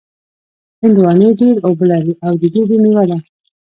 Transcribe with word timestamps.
هندوانې 0.81 1.29
ډېر 1.39 1.55
اوبه 1.67 1.85
لري 1.91 2.13
او 2.25 2.33
د 2.41 2.43
دوبي 2.53 2.77
مېوه 2.83 3.03
ده. 3.09 3.17